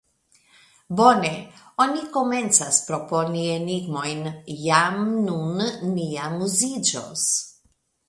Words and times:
Bone, 0.99 1.29
oni 1.85 2.01
komencas 2.15 2.81
proponi 2.89 3.45
enigmojn: 3.59 4.27
jam 4.65 5.01
nun 5.31 5.65
ni 5.95 6.11
amuziĝos. 6.31 7.33